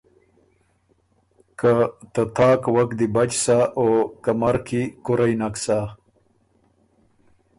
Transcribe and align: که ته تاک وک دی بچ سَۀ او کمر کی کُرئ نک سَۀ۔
که 1.59 1.71
ته 2.13 2.21
تاک 2.35 2.61
وک 2.75 2.89
دی 2.99 3.07
بچ 3.15 3.31
سَۀ 3.43 3.57
او 3.79 3.85
کمر 4.23 4.55
کی 4.67 4.81
کُرئ 5.05 5.33
نک 5.39 5.55
سَۀ۔ 5.63 5.77